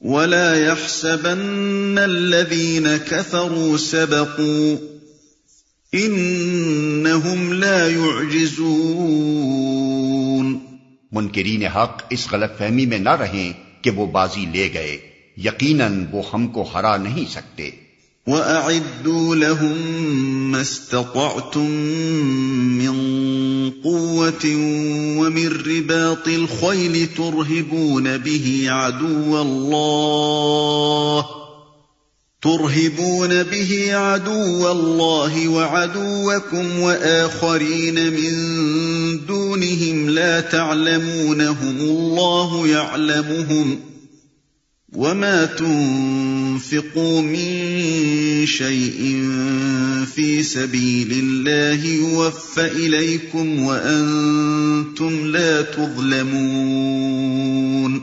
ولا 0.00 0.66
يحسبن 0.66 1.98
الذين 1.98 2.96
كفروا 2.96 3.76
سبقوا 3.76 4.76
انهم 5.94 7.52
لا 7.52 7.88
يعجزون 7.88 10.58
منکرین 11.12 11.66
حق 11.66 12.02
اس 12.10 12.28
غلط 12.32 12.58
فہمی 12.58 12.86
میں 12.86 12.98
نہ 12.98 13.08
رہیں 13.08 13.52
کہ 13.82 13.90
وہ 13.90 14.06
بازی 14.06 14.46
لے 14.52 14.70
گئے 14.74 14.98
یقیناً 15.36 16.04
وہ 16.10 16.22
ہم 16.34 16.46
کو 16.46 16.70
ہرا 16.74 16.96
نہیں 16.96 17.30
سکتے۔ 17.30 17.70
وَأَعِدُّوا 18.26 19.34
لَهُم 19.34 20.50
مَّا 20.50 20.60
اسْتَطَعْتُم 20.60 21.70
مِّن 22.80 22.94
قُوَّةٍ 23.84 24.44
وَمِن 25.30 25.48
رِّبَاطِ 25.48 26.28
الْخَيْلِ 26.28 27.08
تُرْهِبُونَ 27.16 28.18
بِهِ 28.18 28.66
عَدُوَّ 28.68 29.42
اللَّهِ 29.42 31.26
ترهبون 32.42 33.42
به 33.42 33.94
عدو 33.96 34.72
الله 34.72 35.48
وعدوكم 35.48 36.80
وآخرين 36.80 38.12
من 38.12 38.32
دونهم 39.26 40.10
لا 40.10 40.40
تعلمونهم 40.40 41.80
الله 41.80 42.68
يعلمهم 42.68 43.80
وما 44.92 45.44
تنفقوا 46.60 47.22
من 47.22 48.46
شيء 48.46 49.24
في 50.14 50.42
سبيل 50.42 51.12
الله 51.12 51.84
يوفى 51.84 52.60
إليكم 52.60 53.62
وأنتم 53.62 55.24
لا 55.24 55.62
تظلمون. 55.76 57.98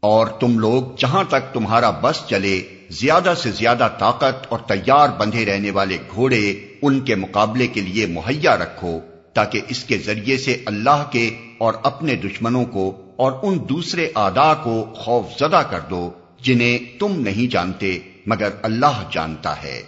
اور 0.00 0.26
تم 0.26 0.58
لوگ 0.58 0.82
جہاں 0.98 1.24
تک 1.24 1.52
تمہارا 1.52 1.90
بس 1.90 2.22
چلے، 2.30 2.62
زیادہ 2.90 3.34
سے 3.42 3.50
زیادہ 3.50 3.88
طاقت 3.98 4.46
اور 4.48 4.58
تیار 4.58 5.08
بندھے 5.18 5.44
رہنے 5.44 5.70
والے 5.70 5.98
گھوڑے 6.14 6.68
ان 6.82 7.00
کے 7.00 7.14
مقابلے 7.14 7.66
کے 7.66 7.80
لیے 7.80 8.06
مہیا 8.06 8.56
رکھو، 8.56 9.00
تاکہ 9.34 9.60
اس 9.68 9.84
کے 9.84 9.98
ذریعے 9.98 10.36
سے 10.36 10.62
اللہ 10.66 11.04
کے 11.10 11.30
اور 11.58 11.74
اپنے 11.82 12.16
دشمنوں 12.16 12.64
کو 12.64 13.12
اور 13.16 13.32
ان 13.42 13.58
دوسرے 13.68 14.10
آدا 14.14 14.54
کو 14.54 14.86
خوف 14.94 15.38
زدہ 15.38 15.62
کر 15.70 15.80
دو۔ 15.90 16.10
جنہیں 16.44 17.00
تم 17.00 17.20
نہیں 17.20 17.50
جانتے، 17.50 17.98
مگر 18.26 18.48
اللہ 18.62 19.08
جانتا 19.12 19.62
ہے۔ 19.62 19.82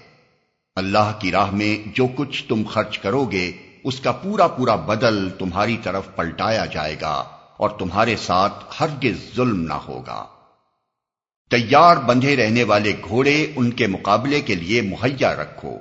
اللہ 0.77 1.13
کی 1.19 1.31
راہ 1.31 1.51
میں 1.51 1.89
جو 1.97 2.07
کچھ 2.17 2.45
تم 2.49 2.63
خرچ 2.63 2.99
کرو 2.99 3.25
گے 3.25 3.53
اس 3.85 4.01
کا 4.01 4.13
پورا 4.13 4.47
پورا 4.47 4.75
بدل 4.75 5.31
تمہاری 5.31 5.77
طرف 5.83 6.03
پلٹایا 6.17 6.65
جائے 6.65 6.97
گا 7.01 7.25
اور 7.57 7.71
تمہارے 7.71 8.17
ساتھ 8.17 8.65
ہرگز 8.81 9.37
ظلم 9.37 9.63
نہ 9.63 9.75
ہوگا۔ 9.75 10.27
تیار 11.51 11.97
بندھے 11.97 12.37
رہنے 12.37 12.65
والے 12.65 12.93
گھوڑے 13.09 13.47
ان 13.57 13.71
کے 13.71 13.87
مقابلے 13.87 14.41
کے 14.41 14.55
لیے 14.55 14.83
مہیا 14.83 15.35
رکھو۔ 15.35 15.77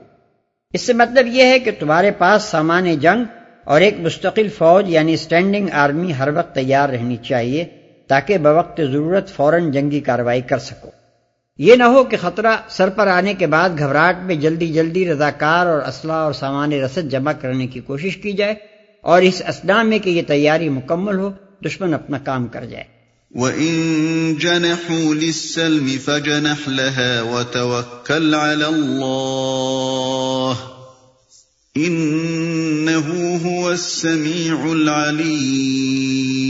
اس 0.73 0.81
سے 0.81 0.93
مطلب 0.93 1.27
یہ 1.27 1.43
ہے 1.43 1.59
کہ 1.59 1.71
تمہارے 1.79 2.11
پاس 2.11 2.43
سامان 2.43 2.99
جنگ 2.99 3.23
اور 3.63 3.81
ایک 3.81 3.99
مستقل 3.99 4.49
فوج 4.49 4.89
یعنی 4.89 5.13
اسٹینڈنگ 5.13 5.67
آرمی 5.73 6.13
ہر 6.13 6.29
وقت 6.35 6.55
تیار 6.55 6.89
رہنی 6.89 7.17
چاہیے۔ 7.17 7.84
تاکہ 8.07 8.37
بوقت 8.37 8.81
ضرورت 8.91 9.29
فوراً 9.29 9.71
جنگی 9.71 9.99
کاروائی 9.99 10.41
کر 10.41 10.57
سکو۔ 10.57 10.89
یہ 11.57 11.75
نہ 11.75 11.83
ہو 11.83 12.03
کہ 12.03 12.17
خطرہ 12.21 12.55
سر 12.69 12.89
پر 12.89 13.07
آنے 13.07 13.33
کے 13.33 13.47
بعد 13.47 13.69
گھبراہٹ 13.79 14.17
میں 14.23 14.35
جلدی 14.35 14.67
جلدی 14.67 15.11
رضاکار 15.11 15.65
اور 15.65 15.81
اسلحہ 15.81 16.15
اور 16.15 16.33
سامان 16.33 16.73
رسد 16.73 17.11
جمع 17.11 17.31
کرنے 17.31 17.67
کی 17.67 17.79
کوشش 17.79 18.17
کی 18.17 18.31
جائے 18.31 18.55
اور 19.01 19.21
اس 19.21 19.41
اسنا 19.47 19.83
میں 19.83 19.99
کہ 19.99 20.09
یہ 20.09 20.21
تیاری 20.21 20.69
مکمل 20.69 21.19
ہو، 21.19 21.31
دشمن 21.65 21.93
اپنا 21.93 22.17
کام 22.17 22.47
کر 22.47 22.65
جائے۔ 22.65 22.83
وَإِن 23.35 24.35
جَنَحُوا 24.39 25.13
لِلسَّلْمِ 25.13 25.97
فَجَنَحْ 26.05 26.69
لَهَا 26.69 27.21
وَتَوَكَّلْ 27.21 28.35
عَلَى 28.35 28.63
اللَّهِ 28.63 29.15
إِنَّهُ 31.85 33.13
هُوَ 33.49 33.71
السَّمِيعُ 33.71 34.71
الْعَلِيمُ 34.71 36.44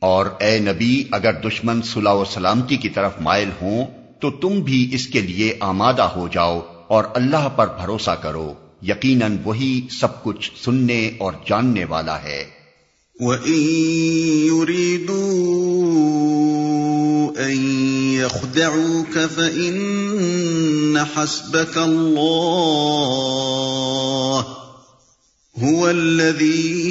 اور 0.00 0.26
اے 0.40 0.58
نبی، 0.58 1.04
اگر 1.10 1.32
دشمن 1.32 1.82
صلح 1.82 2.10
و 2.10 2.24
سلامتی 2.24 2.76
کی 2.76 2.88
طرف 2.88 3.12
مائل 3.20 3.50
ہوں، 3.62 3.86
تو 4.20 4.30
تم 4.30 4.48
بھی 4.48 4.90
اس 4.92 5.06
کے 5.06 5.20
لیے 5.20 5.56
آمادہ 5.60 6.02
ہو 6.02 6.28
جاؤ 6.32 6.60
اور 6.88 7.04
اللہ 7.14 7.48
پر 7.56 7.66
بھروسہ 7.66 8.10
کرو۔ 8.10 8.54
یقیناً 8.82 9.36
وہی 9.44 9.86
سب 10.00 10.22
کچھ 10.22 10.50
سننے 10.64 11.10
اور 11.18 11.32
جاننے 11.48 11.84
والا 11.84 12.22
ہے۔ 12.22 12.44
وَإِن 13.20 13.60
يُرِيدُوا 14.46 15.26
أَن 17.46 17.64
يَخْدَعُوكَ 18.14 19.18
فَإِنَّ 19.34 20.98
حَسْبَكَ 21.16 21.78
اللَّهُ 21.80 22.20
هُوَ 25.68 25.88
الَّذِي 25.88 26.90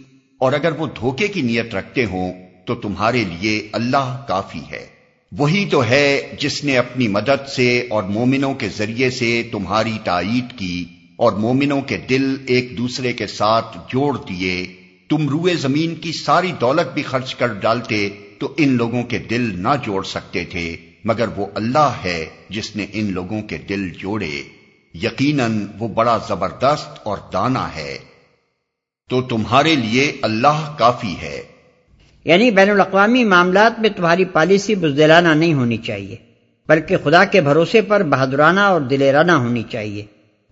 اور 0.41 0.53
اگر 0.53 0.71
وہ 0.71 0.87
دھوکے 0.99 1.27
کی 1.27 1.41
نیت 1.41 1.75
رکھتے 1.75 2.05
ہوں 2.05 2.33
تو 2.65 2.75
تمہارے 2.75 3.23
لیے 3.23 3.69
اللہ 3.71 4.25
کافی 4.27 4.61
ہے۔ 4.71 4.87
وہی 5.37 5.65
تو 5.71 5.85
ہے 5.85 6.35
جس 6.39 6.63
نے 6.63 6.77
اپنی 6.77 7.07
مدد 7.07 7.47
سے 7.55 7.87
اور 7.89 8.03
مومنوں 8.03 8.53
کے 8.53 8.69
ذریعے 8.69 9.09
سے 9.09 9.43
تمہاری 9.51 9.97
تائید 10.03 10.59
کی 10.59 10.85
اور 11.15 11.31
مومنوں 11.31 11.81
کے 11.81 11.97
دل 11.97 12.35
ایک 12.47 12.77
دوسرے 12.77 13.13
کے 13.13 13.27
ساتھ 13.27 13.77
جوڑ 13.87 14.17
دیے۔ 14.17 14.67
تم 15.09 15.29
روئے 15.29 15.55
زمین 15.55 15.95
کی 15.95 16.11
ساری 16.11 16.51
دولت 16.61 16.93
بھی 16.93 17.01
خرچ 17.01 17.35
کر 17.35 17.47
ڈالتے 17.47 18.09
تو 18.37 18.53
ان 18.57 18.69
لوگوں 18.69 19.03
کے 19.03 19.17
دل 19.17 19.59
نہ 19.63 19.69
جوڑ 19.83 20.03
سکتے 20.03 20.45
تھے، 20.45 20.77
مگر 21.05 21.27
وہ 21.35 21.45
اللہ 21.55 21.91
ہے 22.03 22.25
جس 22.49 22.75
نے 22.75 22.85
ان 22.93 23.13
لوگوں 23.13 23.41
کے 23.41 23.57
دل 23.57 23.89
جوڑے۔ 23.89 24.41
یقیناً 24.93 25.67
وہ 25.79 25.87
بڑا 25.87 26.17
زبردست 26.27 26.99
اور 27.03 27.17
دانا 27.33 27.75
ہے۔ 27.75 27.97
تو 29.11 29.21
تمہارے 29.21 29.75
لیے 29.75 30.17
اللہ 30.21 30.75
کافی 30.77 31.15
ہے۔ 31.21 31.41
یعنی 32.25 32.51
بین 32.51 32.69
الاقوامی 32.69 33.23
معاملات 33.23 33.79
میں 33.79 33.89
تمہاری 33.95 34.25
پالیسی 34.25 34.75
بزدلانہ 34.75 35.27
نہیں 35.27 35.53
ہونی 35.53 35.77
چاہیے، 35.77 36.15
بلکہ 36.67 36.97
خدا 37.03 37.25
کے 37.25 37.41
بھروسے 37.41 37.81
پر 37.81 38.03
بہادرانہ 38.03 38.59
اور 38.59 38.81
دلیرانہ 38.81 39.31
ہونی 39.31 39.63
چاہیے۔ 39.69 40.05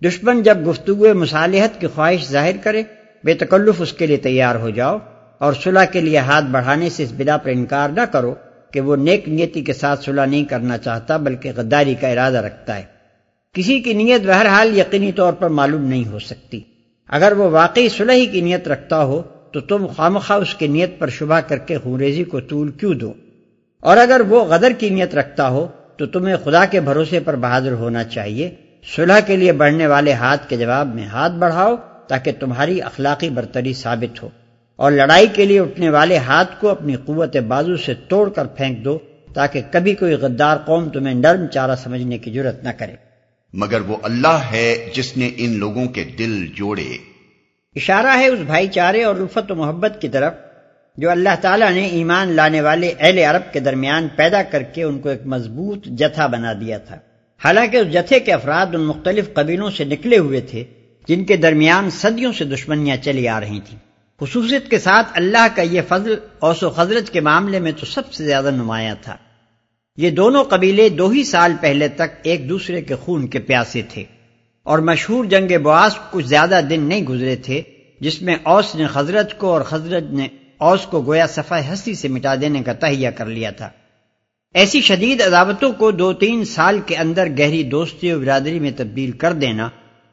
دشمن 0.04 0.42
جب 0.42 0.58
گفتگو 0.68 1.14
مصالحت 1.14 1.80
کی 1.80 1.86
خواہش 1.86 2.28
ظاہر 2.28 2.56
کرے، 2.62 2.82
بے 3.24 3.34
تکلف 3.34 3.74
اس 3.78 3.92
کے 3.92 4.06
لیے 4.06 4.16
تیار 4.16 4.54
ہو 4.54 4.70
جاؤ 4.70 4.98
اور 5.38 5.52
صلح 5.64 5.84
کے 5.84 6.00
لیے 6.00 6.18
ہاتھ 6.18 6.44
بڑھانے 6.44 6.90
سے 6.90 7.02
اس 7.02 7.12
بلا 7.16 7.36
پر 7.36 7.50
انکار 7.50 7.88
نہ 7.88 8.04
کرو 8.12 8.34
کہ 8.72 8.80
وہ 8.80 8.96
نیک 8.96 9.28
نیتی 9.28 9.60
کے 9.60 9.72
ساتھ 9.72 10.04
صلح 10.04 10.24
نہیں 10.24 10.44
کرنا 10.44 10.78
چاہتا، 10.78 11.16
بلکہ 11.16 11.52
غداری 11.56 11.94
کا 12.00 12.08
ارادہ 12.08 12.36
رکھتا 12.36 12.76
ہے۔ 12.76 12.82
کسی 13.52 13.80
کی 13.80 13.92
نیت 13.92 14.26
بہرحال 14.26 14.78
یقینی 14.78 15.12
طور 15.12 15.32
پر 15.32 15.48
معلوم 15.48 15.84
نہیں 15.84 16.04
ہو 16.08 16.18
سکتی۔ 16.18 16.60
اگر 17.10 17.32
وہ 17.32 17.50
واقعی 17.50 17.88
صلح 17.88 18.12
ہی 18.12 18.26
کی 18.26 18.40
نیت 18.40 18.68
رکھتا 18.68 19.04
ہو، 19.04 19.22
تو 19.52 19.60
تم 19.60 19.86
خامخواہ 19.96 20.38
اس 20.38 20.54
کی 20.54 20.66
نیت 20.66 20.98
پر 20.98 21.08
شبہ 21.08 21.40
کر 21.40 21.58
کے 21.58 21.78
خونریزی 21.78 22.24
کو 22.24 22.40
طول 22.40 22.70
کیوں 22.70 22.94
دو؟ 22.94 23.12
اور 23.80 23.96
اگر 23.96 24.20
وہ 24.28 24.44
غدر 24.44 24.72
کی 24.78 24.88
نیت 24.88 25.14
رکھتا 25.14 25.48
ہو، 25.48 25.66
تو 25.96 26.06
تمہیں 26.06 26.36
خدا 26.44 26.64
کے 26.64 26.80
بھروسے 26.80 27.20
پر 27.20 27.36
بہادر 27.36 27.72
ہونا 27.72 28.04
چاہیے۔ 28.04 28.50
صلح 28.96 29.20
کے 29.20 29.36
لیے 29.36 29.52
بڑھنے 29.52 29.86
والے 29.86 30.12
ہاتھ 30.12 30.48
کے 30.48 30.56
جواب 30.56 30.94
میں 30.94 31.04
ہاتھ 31.04 31.32
بڑھاؤ 31.32 31.76
تاکہ 32.08 32.32
تمہاری 32.40 32.82
اخلاقی 32.82 33.30
برتری 33.30 33.72
ثابت 33.72 34.22
ہو۔ 34.22 34.28
اور 34.76 34.92
لڑائی 34.92 35.26
کے 35.32 35.44
لیے 35.44 35.60
اٹھنے 35.60 35.90
والے 35.90 36.16
ہاتھ 36.16 36.60
کو 36.60 36.68
اپنی 36.68 36.96
قوت 37.04 37.36
بازو 37.36 37.76
سے 37.76 37.94
توڑ 38.08 38.28
کر 38.28 38.44
پھینک 38.44 38.84
دو 38.84 38.98
تاکہ 39.34 39.60
کبھی 39.70 39.94
کوئی 39.94 40.14
غدار 40.14 40.56
قوم 40.56 40.88
تمہیں 40.88 41.14
نرم 41.14 41.46
چارہ 41.46 41.76
سمجھنے 41.76 42.18
کی 42.18 42.30
ضرورت 42.30 42.64
نہ 42.64 42.68
کرے۔ 42.78 43.09
مگر 43.52 43.80
وہ 43.80 43.96
اللہ 44.02 44.40
ہے 44.52 44.90
جس 44.94 45.16
نے 45.16 45.30
ان 45.36 45.58
لوگوں 45.58 45.86
کے 45.86 46.04
دل 46.04 46.46
جوڑے۔ 46.46 46.96
اشارہ 47.76 48.18
ہے 48.18 48.26
اس 48.26 48.38
بھائی 48.38 48.68
چارے 48.68 49.04
اور 49.04 49.14
الفت 49.14 49.50
و 49.50 49.54
محبت 49.54 49.98
کی 50.00 50.08
طرف، 50.08 50.32
جو 50.96 51.10
اللہ 51.10 51.28
تعالیٰ 51.40 51.70
نے 51.70 51.86
ایمان 51.86 52.28
لانے 52.28 52.60
والے 52.60 52.92
اہل 52.98 53.18
عرب 53.18 53.52
کے 53.52 53.60
درمیان 53.60 54.08
پیدا 54.16 54.42
کر 54.42 54.62
کے 54.62 54.82
ان 54.82 54.98
کو 54.98 55.08
ایک 55.08 55.26
مضبوط 55.26 55.86
جتھا 55.86 56.26
بنا 56.26 56.52
دیا 56.52 56.78
تھا۔ 56.78 56.96
حالانکہ 57.44 57.76
اس 57.76 57.92
جتھے 57.92 58.20
کے 58.20 58.32
افراد 58.32 58.66
ان 58.66 58.80
مختلف 58.80 59.32
قبیلوں 59.32 59.70
سے 59.70 59.84
نکلے 59.84 60.18
ہوئے 60.18 60.40
تھے، 60.40 60.64
جن 61.08 61.24
کے 61.24 61.36
درمیان 61.36 61.90
صدیوں 61.90 62.32
سے 62.32 62.44
دشمنیاں 62.44 62.96
چلی 62.96 63.28
آ 63.28 63.40
رہی 63.40 63.60
تھیں۔ 63.60 63.78
خصوصیت 64.20 64.70
کے 64.70 64.78
ساتھ 64.78 65.06
اللہ 65.14 65.46
کا 65.54 65.62
یہ 65.62 65.80
فضل 65.88 66.14
اوس 66.38 66.62
و 66.62 66.70
خزرت 66.70 67.10
کے 67.10 67.20
معاملے 67.20 67.60
میں 67.60 67.72
تو 67.72 67.86
سب 67.86 68.12
سے 68.12 68.24
زیادہ 68.24 68.50
نمایاں 68.50 68.94
تھا۔ 69.02 69.16
یہ 69.96 70.10
دونوں 70.10 70.44
قبیلے 70.44 70.88
دو 70.88 71.08
ہی 71.08 71.24
سال 71.24 71.52
پہلے 71.60 71.88
تک 71.88 72.18
ایک 72.22 72.48
دوسرے 72.48 72.82
کے 72.82 72.94
خون 72.94 73.26
کے 73.26 73.38
پیاسے 73.38 73.82
تھے 73.82 74.04
اور 74.62 74.78
مشہور 74.78 75.24
جنگ 75.24 75.58
بواس 75.62 75.94
کچھ 76.10 76.26
زیادہ 76.26 76.60
دن 76.70 76.82
نہیں 76.82 77.02
گزرے 77.02 77.36
تھے، 77.36 77.62
جس 78.00 78.22
میں 78.22 78.36
اوس 78.42 78.74
نے 78.74 78.86
حضرت 78.94 79.38
کو 79.38 79.52
اور 79.52 79.60
حضرت 79.72 80.12
نے 80.12 80.28
اوس 80.58 80.86
کو 80.86 81.02
گویا 81.02 81.26
صفحہ 81.26 81.72
ہستی 81.72 81.94
سے 81.94 82.08
مٹا 82.08 82.34
دینے 82.40 82.62
کا 82.62 82.72
تہیہ 82.72 83.10
کر 83.10 83.26
لیا 83.26 83.50
تھا۔ 83.50 83.68
ایسی 84.54 84.80
شدید 84.80 85.22
عداوتوں 85.22 85.72
کو 85.72 85.90
دو 85.90 86.12
تین 86.12 86.44
سال 86.44 86.80
کے 86.86 86.96
اندر 86.96 87.28
گہری 87.38 87.62
دوستی 87.62 88.12
و 88.12 88.20
برادری 88.20 88.58
میں 88.58 88.70
تبدیل 88.76 89.10
کر 89.10 89.32
دینا 89.32 89.68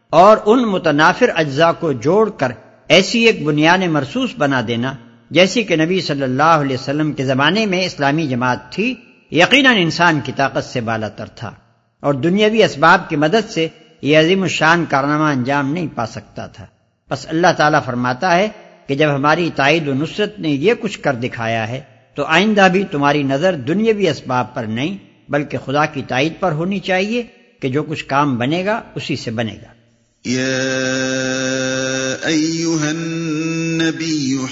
اور 0.09 0.37
ان 0.45 0.63
متنافر 0.63 1.29
اجزاء 1.35 1.71
کو 1.79 1.91
جوڑ 1.91 2.29
کر 2.29 2.51
ایسی 2.87 3.19
ایک 3.19 3.43
بنیاد 3.43 3.77
مرسوس 3.77 4.29
بنا 4.37 4.61
دینا، 4.67 4.93
جیسی 5.31 5.63
کہ 5.63 5.75
نبی 5.75 6.01
صلی 6.01 6.23
اللہ 6.23 6.43
علیہ 6.43 6.77
وسلم 6.79 7.11
کے 7.11 7.25
زمانے 7.25 7.65
میں 7.65 7.85
اسلامی 7.85 8.27
جماعت 8.27 8.71
تھی۔ 8.71 8.95
یقیناً 9.31 9.75
انسان 9.79 10.19
کی 10.23 10.31
طاقت 10.35 10.63
سے 10.63 10.81
بالا 10.81 11.09
تر 11.09 11.25
تھا 11.25 11.51
اور 11.99 12.13
دنیاوی 12.13 12.63
اسباب 12.63 13.09
کی 13.09 13.15
مدد 13.15 13.49
سے 13.49 13.67
یہ 14.01 14.19
عظیم 14.19 14.43
الشان 14.43 14.85
کارنامہ 14.89 15.23
انجام 15.23 15.73
نہیں 15.73 15.87
پا 15.95 16.05
سکتا 16.05 16.47
تھا۔ 16.47 16.65
بس 17.09 17.25
اللہ 17.29 17.47
تعالیٰ 17.57 17.79
فرماتا 17.85 18.35
ہے 18.35 18.47
کہ 18.87 18.95
جب 18.95 19.15
ہماری 19.15 19.49
تائید 19.55 19.87
و 19.87 19.93
نصرت 19.93 20.39
نے 20.39 20.49
یہ 20.49 20.73
کچھ 20.79 20.99
کر 20.99 21.13
دکھایا 21.13 21.67
ہے، 21.67 21.81
تو 22.15 22.25
آئندہ 22.25 22.67
بھی 22.71 22.83
تمہاری 22.91 23.23
نظر 23.23 23.55
دنیاوی 23.55 24.09
اسباب 24.09 24.53
پر 24.53 24.63
نہیں، 24.63 24.97
بلکہ 25.29 25.57
خدا 25.65 25.85
کی 25.85 26.01
تائید 26.07 26.33
پر 26.39 26.51
ہونی 26.51 26.79
چاہیے 26.79 27.23
کہ 27.59 27.69
جو 27.69 27.83
کچھ 27.83 28.05
کام 28.05 28.37
بنے 28.37 28.65
گا، 28.65 28.81
اسی 28.95 29.15
سے 29.15 29.31
بنے 29.31 29.53
گا۔ 29.53 29.73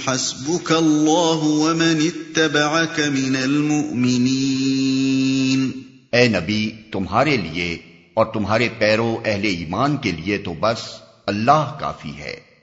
حسبك 0.05 0.71
الله 0.71 1.39
ومن 1.43 1.99
اتبعك 1.99 2.99
من 2.99 3.35
المؤمنين۔ 3.35 5.71
اے 6.11 6.27
نبی، 6.27 6.71
تمہارے 6.91 7.37
لیے 7.37 7.77
اور 8.13 8.25
تمہارے 8.25 8.69
پیرو 8.77 9.17
اہل 9.25 9.43
ایمان 9.43 9.97
کے 9.97 10.11
لیے 10.11 10.37
تو 10.37 10.53
بس 10.59 10.81
اللہ 11.25 11.77
کافی 11.79 12.17
ہے۔ 12.17 12.54